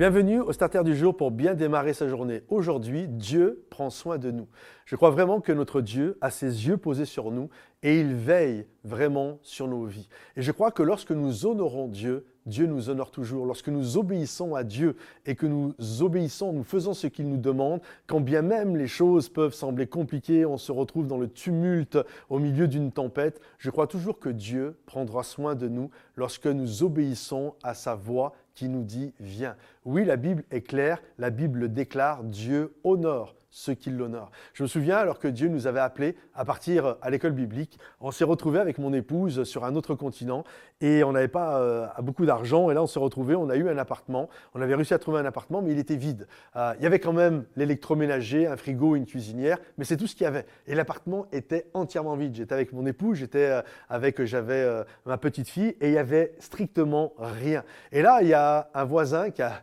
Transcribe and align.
Bienvenue 0.00 0.40
au 0.40 0.50
Starter 0.52 0.82
du 0.82 0.96
jour 0.96 1.14
pour 1.14 1.30
bien 1.30 1.52
démarrer 1.52 1.92
sa 1.92 2.08
journée. 2.08 2.40
Aujourd'hui, 2.48 3.06
Dieu 3.06 3.66
prend 3.68 3.90
soin 3.90 4.16
de 4.16 4.30
nous. 4.30 4.48
Je 4.86 4.96
crois 4.96 5.10
vraiment 5.10 5.42
que 5.42 5.52
notre 5.52 5.82
Dieu 5.82 6.16
a 6.22 6.30
ses 6.30 6.66
yeux 6.66 6.78
posés 6.78 7.04
sur 7.04 7.30
nous 7.30 7.50
et 7.82 8.00
il 8.00 8.14
veille 8.14 8.66
vraiment 8.84 9.38
sur 9.42 9.66
nos 9.66 9.84
vies. 9.84 10.08
Et 10.36 10.42
je 10.42 10.52
crois 10.52 10.70
que 10.70 10.82
lorsque 10.82 11.12
nous 11.12 11.46
honorons 11.46 11.88
Dieu, 11.88 12.26
Dieu 12.46 12.66
nous 12.66 12.90
honore 12.90 13.10
toujours. 13.10 13.46
Lorsque 13.46 13.68
nous 13.68 13.96
obéissons 13.96 14.54
à 14.54 14.64
Dieu 14.64 14.96
et 15.24 15.34
que 15.34 15.46
nous 15.46 15.74
obéissons, 16.00 16.52
nous 16.52 16.64
faisons 16.64 16.94
ce 16.94 17.06
qu'il 17.06 17.28
nous 17.28 17.36
demande, 17.36 17.80
quand 18.06 18.20
bien 18.20 18.42
même 18.42 18.76
les 18.76 18.86
choses 18.86 19.28
peuvent 19.28 19.54
sembler 19.54 19.86
compliquées, 19.86 20.44
on 20.44 20.56
se 20.56 20.72
retrouve 20.72 21.06
dans 21.06 21.18
le 21.18 21.28
tumulte 21.28 21.98
au 22.28 22.38
milieu 22.38 22.68
d'une 22.68 22.92
tempête, 22.92 23.40
je 23.58 23.70
crois 23.70 23.86
toujours 23.86 24.18
que 24.18 24.28
Dieu 24.28 24.78
prendra 24.86 25.22
soin 25.22 25.54
de 25.54 25.68
nous 25.68 25.90
lorsque 26.16 26.46
nous 26.46 26.82
obéissons 26.82 27.54
à 27.62 27.74
sa 27.74 27.94
voix 27.94 28.32
qui 28.54 28.68
nous 28.68 28.82
dit 28.82 29.12
viens. 29.20 29.56
Oui, 29.84 30.04
la 30.04 30.16
Bible 30.16 30.44
est 30.50 30.62
claire, 30.62 31.02
la 31.18 31.30
Bible 31.30 31.72
déclare 31.72 32.24
Dieu 32.24 32.74
honore 32.84 33.36
ceux 33.50 33.74
qui 33.74 33.90
l'honorent. 33.90 34.30
Je 34.54 34.62
me 34.62 34.68
souviens, 34.68 34.96
alors 34.96 35.18
que 35.18 35.28
Dieu 35.28 35.48
nous 35.48 35.66
avait 35.66 35.80
appelés 35.80 36.16
à 36.34 36.44
partir 36.44 36.96
à 37.02 37.10
l'école 37.10 37.32
biblique, 37.32 37.78
on 38.00 38.10
s'est 38.10 38.24
retrouvé 38.24 38.58
avec 38.58 38.78
mon 38.78 38.92
épouse 38.92 39.44
sur 39.44 39.64
un 39.64 39.74
autre 39.74 39.94
continent 39.94 40.44
et 40.80 41.04
on 41.04 41.12
n'avait 41.12 41.28
pas 41.28 41.58
euh, 41.58 41.86
beaucoup 42.00 42.24
d'argent. 42.24 42.70
Et 42.70 42.74
là, 42.74 42.82
on 42.82 42.86
s'est 42.86 42.98
retrouvé, 42.98 43.34
on 43.34 43.50
a 43.50 43.56
eu 43.56 43.68
un 43.68 43.78
appartement. 43.78 44.28
On 44.54 44.62
avait 44.62 44.74
réussi 44.74 44.94
à 44.94 44.98
trouver 44.98 45.18
un 45.18 45.24
appartement, 45.24 45.62
mais 45.62 45.72
il 45.72 45.78
était 45.78 45.96
vide. 45.96 46.26
Euh, 46.56 46.72
il 46.78 46.84
y 46.84 46.86
avait 46.86 47.00
quand 47.00 47.12
même 47.12 47.44
l'électroménager, 47.56 48.46
un 48.46 48.56
frigo, 48.56 48.96
une 48.96 49.06
cuisinière, 49.06 49.58
mais 49.76 49.84
c'est 49.84 49.96
tout 49.96 50.06
ce 50.06 50.14
qu'il 50.14 50.24
y 50.24 50.28
avait. 50.28 50.46
Et 50.66 50.74
l'appartement 50.74 51.26
était 51.32 51.66
entièrement 51.74 52.16
vide. 52.16 52.34
J'étais 52.34 52.54
avec 52.54 52.72
mon 52.72 52.86
épouse, 52.86 53.18
j'étais 53.18 53.50
euh, 53.50 53.62
avec, 53.88 54.24
j'avais 54.24 54.84
ma 55.06 55.18
petite 55.18 55.48
fille 55.48 55.76
et 55.80 55.88
il 55.88 55.92
y 55.92 55.98
avait 55.98 56.34
strictement 56.38 57.12
rien. 57.18 57.64
Et 57.92 58.02
là, 58.02 58.20
il 58.22 58.28
y 58.28 58.34
a 58.34 58.68
un 58.74 58.84
voisin 58.84 59.30
qui 59.30 59.42
a 59.42 59.62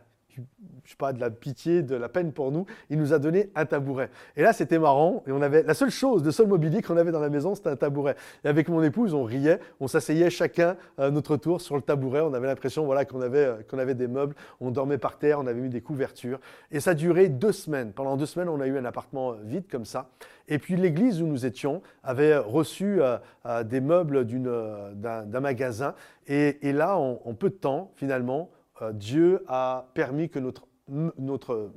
je 0.84 0.90
sais 0.90 0.96
pas, 0.96 1.12
de 1.12 1.20
la 1.20 1.30
pitié, 1.30 1.82
de 1.82 1.94
la 1.94 2.08
peine 2.08 2.32
pour 2.32 2.50
nous, 2.50 2.64
il 2.88 2.98
nous 2.98 3.12
a 3.12 3.18
donné 3.18 3.50
un 3.54 3.66
tabouret. 3.66 4.08
Et 4.36 4.42
là, 4.42 4.52
c'était 4.52 4.78
marrant. 4.78 5.22
Et 5.26 5.32
on 5.32 5.42
avait 5.42 5.62
la 5.62 5.74
seule 5.74 5.90
chose, 5.90 6.24
le 6.24 6.30
seul 6.30 6.46
mobilier 6.46 6.80
qu'on 6.80 6.96
avait 6.96 7.12
dans 7.12 7.20
la 7.20 7.28
maison, 7.28 7.54
c'était 7.54 7.68
un 7.68 7.76
tabouret. 7.76 8.16
Et 8.44 8.48
avec 8.48 8.68
mon 8.68 8.82
épouse, 8.82 9.12
on 9.12 9.24
riait, 9.24 9.60
on 9.80 9.86
s'asseyait 9.86 10.30
chacun 10.30 10.76
à 10.96 11.10
notre 11.10 11.36
tour 11.36 11.60
sur 11.60 11.76
le 11.76 11.82
tabouret. 11.82 12.20
On 12.20 12.32
avait 12.32 12.46
l'impression, 12.46 12.86
voilà, 12.86 13.04
qu'on 13.04 13.20
avait, 13.20 13.44
euh, 13.44 13.78
avait 13.78 13.94
des 13.94 14.08
meubles. 14.08 14.34
On 14.60 14.70
dormait 14.70 14.98
par 14.98 15.18
terre, 15.18 15.38
on 15.40 15.46
avait 15.46 15.60
mis 15.60 15.68
des 15.68 15.82
couvertures. 15.82 16.40
Et 16.70 16.80
ça 16.80 16.92
a 16.92 16.94
duré 16.94 17.28
deux 17.28 17.52
semaines. 17.52 17.92
Pendant 17.92 18.16
deux 18.16 18.26
semaines, 18.26 18.48
on 18.48 18.60
a 18.60 18.66
eu 18.66 18.78
un 18.78 18.84
appartement 18.84 19.32
vide 19.32 19.64
comme 19.70 19.84
ça. 19.84 20.08
Et 20.48 20.58
puis 20.58 20.76
l'église 20.76 21.20
où 21.20 21.26
nous 21.26 21.44
étions 21.44 21.82
avait 22.02 22.36
reçu 22.36 23.02
euh, 23.02 23.18
euh, 23.44 23.62
des 23.62 23.80
meubles 23.80 24.24
d'un 24.24 25.40
magasin. 25.40 25.94
Et, 26.26 26.66
et 26.66 26.72
là, 26.72 26.96
en 26.96 27.34
peu 27.34 27.50
de 27.50 27.54
temps, 27.54 27.90
finalement, 27.94 28.48
euh, 28.48 28.57
Dieu 28.92 29.42
a 29.48 29.86
permis 29.94 30.28
que 30.28 30.38
notre, 30.38 30.66
notre 30.88 31.72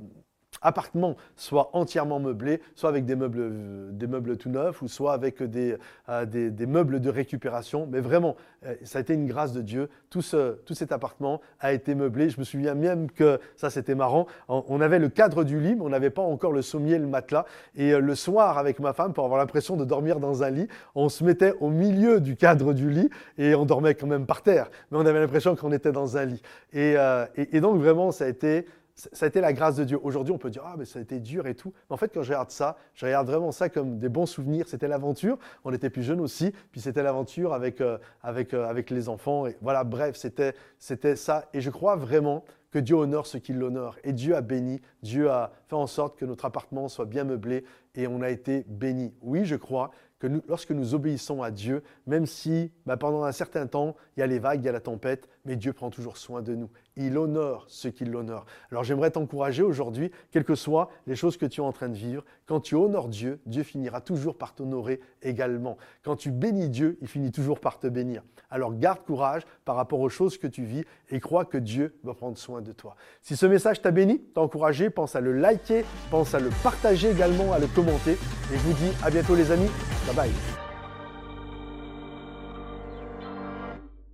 appartement 0.62 1.16
soit 1.36 1.70
entièrement 1.72 2.20
meublé, 2.20 2.60
soit 2.74 2.88
avec 2.88 3.04
des 3.04 3.16
meubles, 3.16 3.38
euh, 3.40 3.90
des 3.92 4.06
meubles 4.06 4.36
tout 4.36 4.48
neufs, 4.48 4.80
ou 4.82 4.88
soit 4.88 5.12
avec 5.12 5.42
des, 5.42 5.76
euh, 6.08 6.24
des, 6.24 6.66
meubles 6.66 7.00
de 7.00 7.10
récupération. 7.10 7.88
Mais 7.90 8.00
vraiment, 8.00 8.36
euh, 8.64 8.74
ça 8.84 8.98
a 8.98 9.02
été 9.02 9.14
une 9.14 9.26
grâce 9.26 9.52
de 9.52 9.60
Dieu. 9.60 9.88
Tout, 10.10 10.22
ce, 10.22 10.52
tout 10.64 10.74
cet 10.74 10.92
appartement 10.92 11.40
a 11.60 11.72
été 11.72 11.94
meublé. 11.94 12.30
Je 12.30 12.38
me 12.38 12.44
souviens 12.44 12.74
même 12.74 13.10
que, 13.10 13.40
ça 13.56 13.70
c'était 13.70 13.94
marrant, 13.94 14.26
on, 14.48 14.80
avait 14.80 14.98
le 14.98 15.08
cadre 15.08 15.44
du 15.44 15.60
lit, 15.60 15.74
mais 15.74 15.82
on 15.82 15.88
n'avait 15.88 16.10
pas 16.10 16.22
encore 16.22 16.52
le 16.52 16.62
sommier, 16.62 16.98
le 16.98 17.06
matelas. 17.06 17.44
Et 17.76 17.98
le 17.98 18.14
soir, 18.14 18.58
avec 18.58 18.80
ma 18.80 18.92
femme, 18.92 19.12
pour 19.12 19.24
avoir 19.24 19.38
l'impression 19.38 19.76
de 19.76 19.84
dormir 19.84 20.20
dans 20.20 20.42
un 20.42 20.50
lit, 20.50 20.68
on 20.94 21.08
se 21.08 21.24
mettait 21.24 21.54
au 21.60 21.70
milieu 21.70 22.20
du 22.20 22.36
cadre 22.36 22.72
du 22.72 22.90
lit 22.90 23.10
et 23.38 23.54
on 23.54 23.64
dormait 23.64 23.94
quand 23.94 24.06
même 24.06 24.26
par 24.26 24.42
terre. 24.42 24.70
Mais 24.90 24.98
on 24.98 25.06
avait 25.06 25.20
l'impression 25.20 25.56
qu'on 25.56 25.72
était 25.72 25.92
dans 25.92 26.16
un 26.16 26.24
lit. 26.24 26.42
et, 26.72 26.96
et 27.36 27.60
donc 27.60 27.78
vraiment, 27.78 28.12
ça 28.12 28.24
a 28.24 28.28
été 28.28 28.66
ça 28.94 29.26
a 29.26 29.28
été 29.28 29.40
la 29.40 29.52
grâce 29.52 29.76
de 29.76 29.84
Dieu. 29.84 29.98
Aujourd'hui, 30.02 30.32
on 30.32 30.38
peut 30.38 30.50
dire, 30.50 30.62
ah, 30.66 30.74
mais 30.78 30.84
ça 30.84 30.98
a 30.98 31.02
été 31.02 31.18
dur 31.18 31.46
et 31.46 31.54
tout. 31.54 31.72
Mais 31.88 31.94
en 31.94 31.96
fait, 31.96 32.12
quand 32.12 32.22
je 32.22 32.28
regarde 32.28 32.50
ça, 32.50 32.76
je 32.94 33.06
regarde 33.06 33.26
vraiment 33.26 33.52
ça 33.52 33.68
comme 33.68 33.98
des 33.98 34.08
bons 34.08 34.26
souvenirs. 34.26 34.66
C'était 34.68 34.88
l'aventure. 34.88 35.38
On 35.64 35.72
était 35.72 35.90
plus 35.90 36.02
jeunes 36.02 36.20
aussi. 36.20 36.52
Puis 36.70 36.80
c'était 36.80 37.02
l'aventure 37.02 37.54
avec, 37.54 37.80
euh, 37.80 37.98
avec, 38.22 38.52
euh, 38.54 38.68
avec 38.68 38.90
les 38.90 39.08
enfants. 39.08 39.46
Et 39.46 39.56
voilà, 39.62 39.84
bref, 39.84 40.16
c'était, 40.16 40.54
c'était 40.78 41.16
ça. 41.16 41.48
Et 41.54 41.60
je 41.60 41.70
crois 41.70 41.96
vraiment 41.96 42.44
que 42.70 42.78
Dieu 42.78 42.96
honore 42.96 43.26
ce 43.26 43.38
qui 43.38 43.52
l'honore. 43.52 43.96
Et 44.02 44.12
Dieu 44.12 44.34
a 44.34 44.40
béni, 44.40 44.80
Dieu 45.02 45.30
a 45.30 45.52
fait 45.68 45.76
en 45.76 45.86
sorte 45.86 46.18
que 46.18 46.24
notre 46.24 46.46
appartement 46.46 46.88
soit 46.88 47.04
bien 47.04 47.24
meublé 47.24 47.64
et 47.94 48.06
on 48.06 48.22
a 48.22 48.30
été 48.30 48.64
béni. 48.66 49.14
Oui, 49.20 49.44
je 49.44 49.56
crois 49.56 49.90
que 50.22 50.28
lorsque 50.46 50.70
nous 50.70 50.94
obéissons 50.94 51.42
à 51.42 51.50
Dieu, 51.50 51.82
même 52.06 52.26
si 52.26 52.70
bah, 52.86 52.96
pendant 52.96 53.24
un 53.24 53.32
certain 53.32 53.66
temps, 53.66 53.96
il 54.16 54.20
y 54.20 54.22
a 54.22 54.26
les 54.28 54.38
vagues, 54.38 54.60
il 54.62 54.66
y 54.66 54.68
a 54.68 54.72
la 54.72 54.80
tempête, 54.80 55.28
mais 55.44 55.56
Dieu 55.56 55.72
prend 55.72 55.90
toujours 55.90 56.16
soin 56.16 56.42
de 56.42 56.54
nous. 56.54 56.70
Il 56.94 57.18
honore 57.18 57.64
ceux 57.66 57.90
qui 57.90 58.04
l'honorent. 58.04 58.46
Alors 58.70 58.84
j'aimerais 58.84 59.10
t'encourager 59.10 59.64
aujourd'hui, 59.64 60.12
quelles 60.30 60.44
que 60.44 60.54
soient 60.54 60.90
les 61.08 61.16
choses 61.16 61.36
que 61.36 61.46
tu 61.46 61.60
es 61.60 61.64
en 61.64 61.72
train 61.72 61.88
de 61.88 61.96
vivre, 61.96 62.24
quand 62.46 62.60
tu 62.60 62.76
honores 62.76 63.08
Dieu, 63.08 63.40
Dieu 63.46 63.64
finira 63.64 64.00
toujours 64.00 64.38
par 64.38 64.54
t'honorer 64.54 65.00
également. 65.22 65.76
Quand 66.04 66.14
tu 66.14 66.30
bénis 66.30 66.68
Dieu, 66.68 66.98
il 67.00 67.08
finit 67.08 67.32
toujours 67.32 67.58
par 67.58 67.80
te 67.80 67.88
bénir. 67.88 68.22
Alors 68.48 68.78
garde 68.78 69.02
courage 69.04 69.42
par 69.64 69.74
rapport 69.74 69.98
aux 69.98 70.08
choses 70.08 70.38
que 70.38 70.46
tu 70.46 70.62
vis 70.62 70.84
et 71.10 71.18
crois 71.18 71.44
que 71.44 71.58
Dieu 71.58 71.96
va 72.04 72.14
prendre 72.14 72.38
soin 72.38 72.60
de 72.60 72.70
toi. 72.70 72.94
Si 73.22 73.34
ce 73.34 73.46
message 73.46 73.82
t'a 73.82 73.90
béni, 73.90 74.20
t'a 74.20 74.40
encouragé, 74.40 74.88
pense 74.88 75.16
à 75.16 75.20
le 75.20 75.32
liker, 75.32 75.84
pense 76.12 76.32
à 76.32 76.38
le 76.38 76.50
partager 76.62 77.10
également, 77.10 77.52
à 77.52 77.58
le 77.58 77.66
commenter. 77.66 78.12
Et 78.12 78.56
je 78.56 78.62
vous 78.62 78.74
dis 78.74 78.92
à 79.02 79.10
bientôt 79.10 79.34
les 79.34 79.50
amis. 79.50 79.70
Bye-bye. 80.06 80.71